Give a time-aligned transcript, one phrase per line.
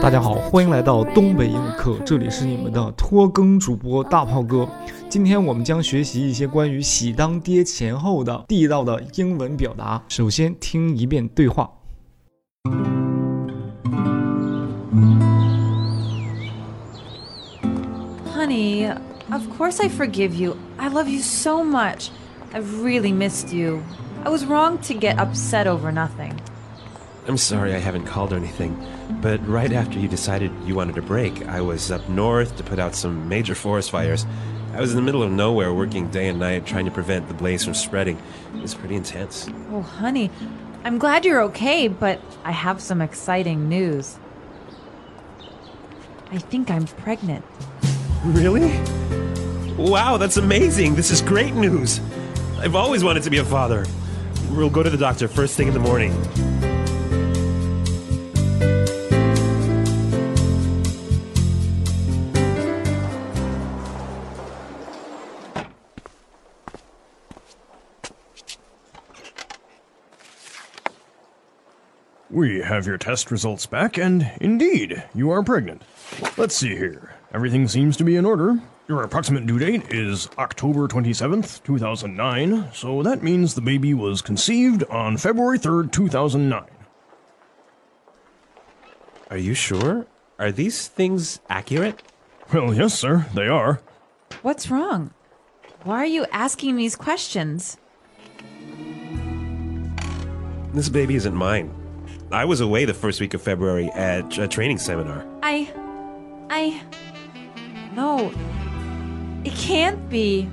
[0.00, 4.66] 大家好，欢迎来到东北英语课，这里是你们的拖更主播大炮哥。
[5.06, 10.02] 今天我们将学习一些关于喜当爹前后的地道的英文表达。
[10.08, 11.70] 首先听一遍对话。
[18.34, 18.90] Honey,
[19.30, 20.56] of course I forgive you.
[20.78, 22.08] I love you so much.
[22.54, 23.82] I've really missed you.
[24.24, 26.32] I was wrong to get upset over nothing.
[27.28, 28.84] I'm sorry I haven't called or anything,
[29.20, 32.80] but right after you decided you wanted a break, I was up north to put
[32.80, 34.26] out some major forest fires.
[34.74, 37.34] I was in the middle of nowhere working day and night trying to prevent the
[37.34, 38.20] blaze from spreading.
[38.56, 39.48] It was pretty intense.
[39.70, 40.32] Oh, honey,
[40.84, 44.18] I'm glad you're okay, but I have some exciting news.
[46.32, 47.44] I think I'm pregnant.
[48.24, 48.80] Really?
[49.76, 50.96] Wow, that's amazing.
[50.96, 52.00] This is great news.
[52.58, 53.86] I've always wanted to be a father.
[54.50, 56.12] We'll go to the doctor first thing in the morning.
[72.32, 75.82] We have your test results back, and indeed, you are pregnant.
[76.38, 77.14] Let's see here.
[77.30, 78.58] Everything seems to be in order.
[78.88, 84.82] Your approximate due date is October 27th, 2009, so that means the baby was conceived
[84.84, 86.64] on February 3rd, 2009.
[89.28, 90.06] Are you sure?
[90.38, 92.02] Are these things accurate?
[92.50, 93.82] Well, yes, sir, they are.
[94.40, 95.12] What's wrong?
[95.84, 97.76] Why are you asking these questions?
[100.72, 101.81] This baby isn't mine.
[102.32, 105.26] I was away the first week of February at a training seminar.
[105.42, 105.70] I.
[106.48, 106.82] I.
[107.94, 108.32] No.
[109.44, 110.48] It can't be.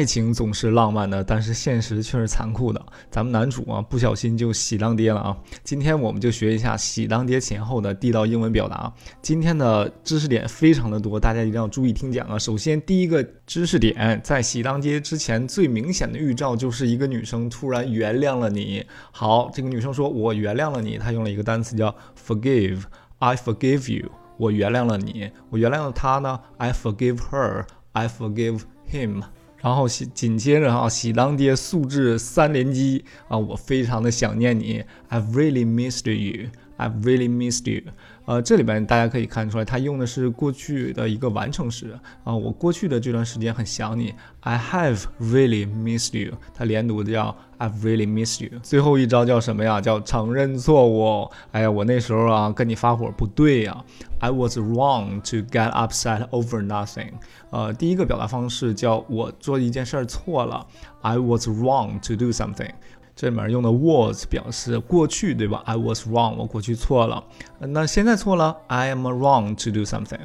[0.00, 2.82] 爱情总是浪漫的，但是现实却是残酷的。
[3.10, 5.36] 咱们男主啊，不小心就喜当爹了啊！
[5.62, 8.90] 今天我们就学一下喜当爹前后的地道英文表达。
[9.20, 12.38] 今天的知识点非常的多，大家一定要注意听讲啊！
[12.38, 18.82] 首先，第一个知识点，在喜当爹之前，最明显的预兆就是一个女生突然原谅了你。
[19.10, 21.94] 好，这个女生说：“我原谅了你。”她用了一个单词叫
[22.26, 24.10] forgive，I forgive you。
[24.38, 29.20] 我原谅了你，我原谅了她呢？I forgive her，I forgive him。
[29.60, 37.82] 然后紧紧接着啊，喜当爹素质三连击啊，我非常的想念你，I've really missed you，I've really missed you。
[38.26, 46.34] 呃，这里边大家可以看出来，它用的是过去的一个完成时啊，我过去的这段时间很想你，I have really missed you。
[46.54, 48.60] 它连读的叫 I've really missed you。
[48.62, 49.80] 最后一招叫什么呀？
[49.80, 51.28] 叫承认错误。
[51.50, 53.84] 哎呀，我那时候啊跟你发火不对呀
[54.20, 57.10] ，I was wrong to get upset over nothing。
[57.50, 60.66] 呃，第一个表达方式叫我做一件事儿错了
[61.02, 62.70] ，I was wrong to do something。
[63.16, 67.22] 这里面用的 was 表示过去，对吧？I was wrong，我过去错了。
[67.58, 70.20] 那现在错了，I am wrong to do something。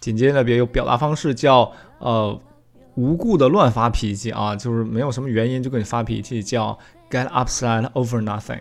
[0.00, 2.36] 紧接着别有表达方式叫呃
[2.96, 6.76] 无故的乱发脾气啊，就是没有什么原因就跟你发脾气，叫
[7.08, 8.60] get upset over nothing。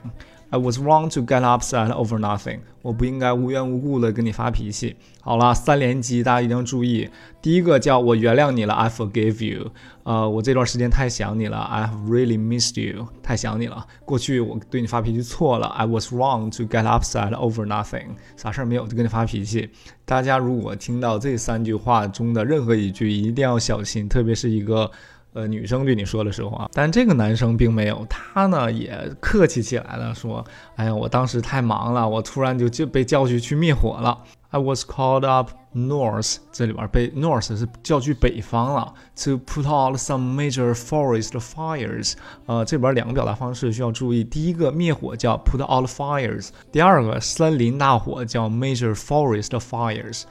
[0.54, 2.60] I was wrong to get upset over nothing。
[2.84, 4.96] 我不应该无缘无故的跟你发脾气。
[5.20, 7.10] 好了，三连击，大家一定要注意。
[7.42, 9.72] 第一个叫我原谅你了，I forgive you。
[10.04, 13.08] 呃，我这段时间太想你了，I have really missed you。
[13.24, 13.84] 太想你了。
[14.06, 18.10] 过去我对你发脾气错了，I was wrong to get upset over nothing。
[18.38, 19.72] 啥事儿没有就跟你发脾气。
[20.06, 24.92] 大家如果听到这三句话中的任何一句，一定要小心，特别是一个。
[25.34, 30.46] 呃，女生对你说的时候啊，但这个男生并没有，他呢也客气起来了，说
[30.78, 34.24] ：“哎呀，我当时太忙了，我突然就就被叫去去灭火了。
[34.52, 42.14] I was called up north，这里边被 north 是叫去北方了，to put out some major forest fires。
[42.46, 50.26] 呃，这边两个表达方式需要注意，第一个灭火叫 put out fires，第二个森林大火叫 major forest fires。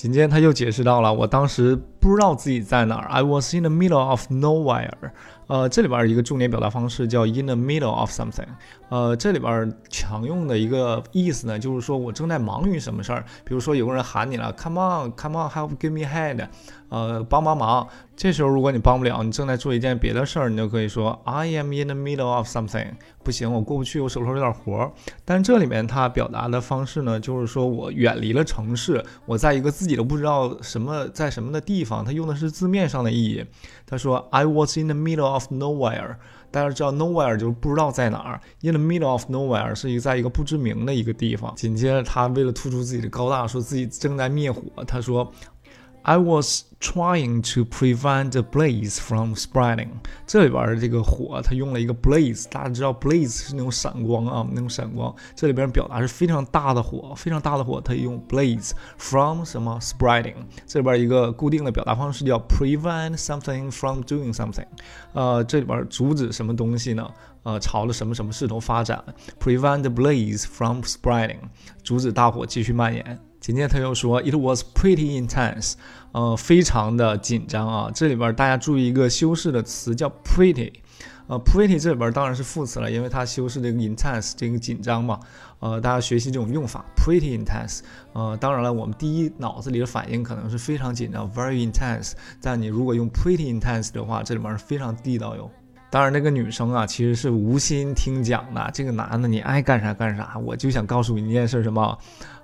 [0.00, 4.88] 紧接着他又解释到了，我当时不知道自己在哪儿，I was in the middle of nowhere。
[5.50, 8.46] 呃，这里边一个重点表达方式叫 in the middle of something。
[8.88, 13.24] 呃，这里边常用的一个意思呢，就是说我正在忙于什么事儿。
[13.44, 16.46] 比如说有个人喊你了，Come on，Come on，help give me a hand。
[16.88, 17.88] 呃，帮帮忙。
[18.16, 22.88] 这时候如果你帮不了，你正在做一件别的事儿，你就可以说 I am in the middle of something。
[23.22, 24.92] 不行，我过不去，我手头有点活儿。
[25.24, 32.04] 但这里面它表达的方式呢，就是说我远离了城市，我在一个自己都不知道什么在什么的地方。
[32.04, 33.44] 它用的是字面上的意义。
[33.86, 36.16] 他说 I was in the middle of nowhere。
[36.50, 41.54] 大家知道 nowhere 就是不知道在哪儿，in the middle of nowhere 是一个在一个不知名的一个地方。
[41.54, 44.62] 紧接着他为了突出自己的高大，说自己正在灭火。
[44.86, 45.32] 他说。
[46.02, 49.90] I was trying to prevent the blaze from spreading。
[50.26, 55.14] 这里边的这个火，它用了一个 blaze，大家知道 blaze 是那种闪光啊，那种闪光。
[55.36, 60.36] 这里边表达是非常大的火，非常大的火，它用 blaze from 什么 spreading。
[60.66, 64.66] 这里边一个固定的表达方式叫 prevent something from doing something。
[65.12, 67.10] 呃，这里边阻止什么东西呢？
[67.42, 69.02] 呃，朝着什么什么势头发展
[69.38, 71.40] ？prevent the blaze from spreading，
[71.82, 73.18] 阻止大火继续蔓延。
[73.50, 75.72] 紧接着他又说，It was pretty intense，
[76.12, 77.90] 呃，非常的紧张啊。
[77.92, 80.72] 这里边大家注意一个修饰的词叫 pretty，
[81.26, 85.18] 呃，pretty 这里边当然是副词了，因为它修饰这个 intense 这个紧张嘛。
[85.58, 87.80] 呃，大家学习这种用法，pretty intense。
[88.12, 92.12] 呃，当然了，我们第一脑子里的反应可能是非常紧张，very intense。
[92.40, 95.50] 但你如果用 pretty intense 的话，这里面是非常地道哟。
[95.90, 98.70] 当然，那个女生啊，其实是无心听讲的。
[98.72, 101.98] 这个男的，你爱干啥干啥，我就想告诉你一件事，什么？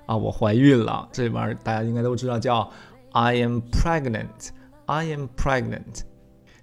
[0.05, 2.69] 啊，我怀孕了，这里边大家应该都知道，叫
[3.13, 4.49] I am pregnant。
[4.85, 6.01] I am pregnant。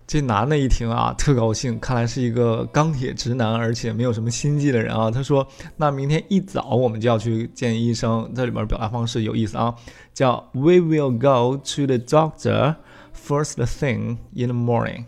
[0.07, 5.11] 这男的一听啊，特高兴，看来是一个钢铁直男，而且没有什么心计的人啊。
[5.11, 5.47] 他说
[5.77, 9.75] ：“那明天一早我们就要去见医生。”这里边表达方式有意思啊，
[10.13, 12.77] 叫 We will go to the doctor
[13.15, 15.05] first thing in the morning。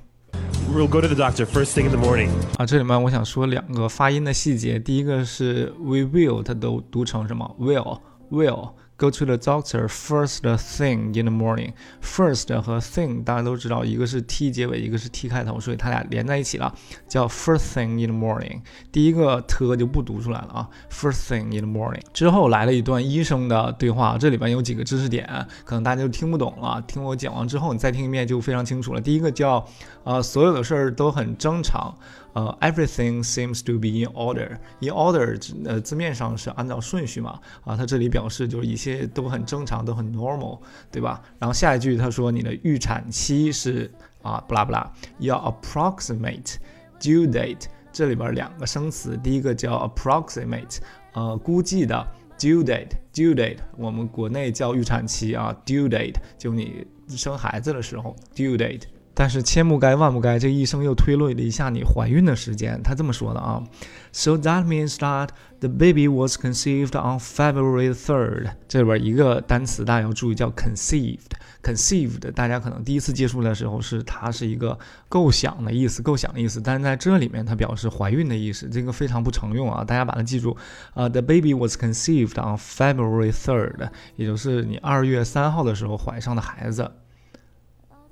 [0.69, 2.29] We'll go to the doctor first thing in the morning。
[2.59, 8.01] 啊，这里面我想说两个发音的细节，第一个是 We will，它都读成什么 Will。
[8.31, 11.73] will go to the doctor first thing in the morning.
[12.03, 16.75] First 和 thing 大家都知道，一个是 t 结尾，一个是 t 开头，所以它俩连在一起了，
[17.07, 18.61] 叫 first thing in the morning。
[18.91, 22.01] 第一个 t 就不读出来了啊，first thing in the morning。
[22.13, 25.27] 之后来了一段医生的对话，这里边有几个知识点，
[25.65, 26.83] 可能大家就听不懂了。
[26.87, 29.01] 听我讲完之后，你再听一遍就非常清楚了。
[29.01, 29.67] 第一个叫，
[30.05, 31.95] 呃，所有的事儿都很正常。
[32.37, 34.59] 呃，everything seems to be in order.
[34.81, 40.61] In order，呃，字面上是按照顺序嘛，啊，它这里表示就是一切都很正常，都很 normal，
[40.93, 41.23] 对吧？
[41.39, 43.91] 然后下一句他说你的预产期是
[44.21, 46.57] 啊，不拉不拉，your approximate
[47.01, 47.69] due date。
[47.91, 50.77] 这里边两个生词，第一个叫 approximate，
[51.15, 52.07] 呃，估计的
[52.39, 58.83] due date，due date，我们国内叫预产期啊，due date 就你生孩子的时候，due date。
[59.19, 62.79] 但是千不该万不该，这医生又推论了一下你怀孕的时间。
[62.85, 63.65] 他这么说的啊
[64.13, 65.31] ，So that means that
[65.61, 68.51] the baby was conceived on February third。
[68.69, 71.31] 这里边一个单词大家要注意，叫 conceived。
[71.63, 74.79] conceived 大家可能第一次接触的时候是它是一个
[75.09, 76.61] 构想的意思，构想的意思。
[76.61, 80.55] 但是在这里面它表示怀孕的意思，这个非常不常用啊，大家把它记住。
[80.93, 86.93] 啊，the baby was conceived on February third，也就是你二月三号的时候怀上的孩子。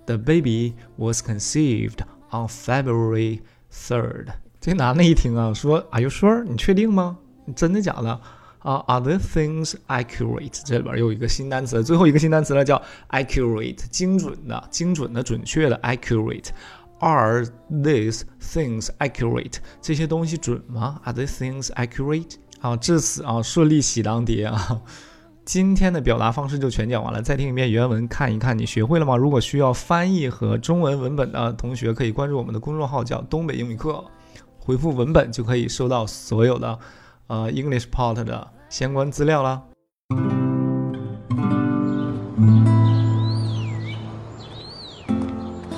[0.05, 1.99] The baby was conceived
[2.31, 4.27] on February third。
[4.59, 6.43] 这男的一听啊，说：“Are you sure？
[6.43, 7.17] 你确定吗？
[7.55, 8.19] 真的假的？
[8.59, 10.61] 啊，Are the things accurate？
[10.65, 19.57] 这里边有一个新单词，最后一个新单词呢叫 accurate，精准的、精准的、准确的 accurate。Are these things accurate？
[19.81, 20.99] 这些东西准吗？
[21.05, 22.33] Are these things accurate？
[22.59, 24.81] 啊，至此啊，顺利喜当爹啊。”
[25.44, 29.14] 今天的表达方式就全讲完了，再听一遍原文，看一看你学会了吗？
[29.14, 34.02] 如果需要翻译和中文文本的同学，可以关注我们的公众号，叫东北英语课，
[34.58, 36.78] 回复文本就可以收到所有的
[37.26, 39.62] 呃 English Pot 的相关资料啦。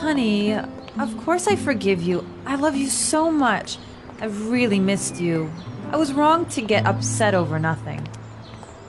[0.01, 0.57] Honey,
[0.97, 2.23] of course I forgive you.
[2.45, 3.79] I love you so much.
[4.21, 5.49] I've really missed you.
[5.91, 7.99] I was wrong to get upset over nothing.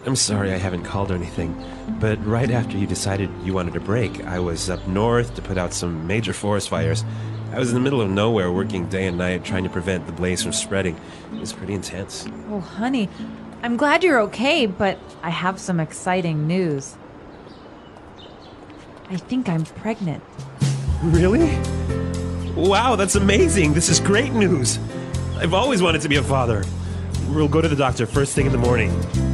[0.08, 1.62] I'm sorry I haven't called or anything,
[2.00, 5.58] but right after you decided you wanted a break, I was up north to put
[5.58, 7.04] out some major forest fires.
[7.52, 10.14] I was in the middle of nowhere working day and night trying to prevent the
[10.14, 10.98] blaze from spreading.
[11.34, 12.26] It was pretty intense.
[12.50, 13.10] Oh, honey,
[13.64, 16.96] I'm glad you're okay, but I have some exciting news.
[19.10, 20.24] I think I'm pregnant.
[21.04, 21.54] Really?
[22.56, 23.74] Wow, that's amazing.
[23.74, 24.80] This is great news.
[25.36, 26.64] I've always wanted to be a father.
[27.28, 29.27] We'll go to the doctor first thing in the morning.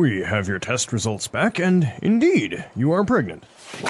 [0.00, 3.44] We have your test results back, and indeed, you are pregnant.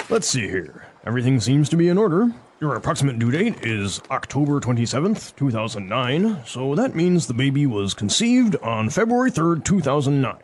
[0.09, 0.85] Let's see here.
[1.05, 2.33] Everything seems to be in order.
[2.59, 8.57] Your approximate due date is October 27th, 2009, so that means the baby was conceived
[8.57, 10.35] on February 3rd, 2009.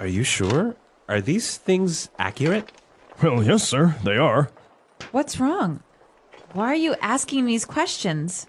[0.00, 0.76] Are you sure?
[1.08, 2.70] Are these things accurate?
[3.22, 4.50] Well, yes, sir, they are.
[5.12, 5.82] What's wrong?
[6.52, 8.46] Why are you asking these questions?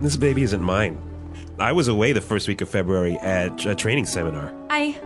[0.00, 1.02] This baby isn't mine.
[1.58, 4.52] I was away the first week of February at a training seminar.
[4.68, 5.00] I.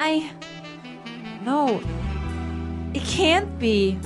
[0.00, 0.30] I.
[1.44, 1.80] No.
[2.94, 3.96] It can't be.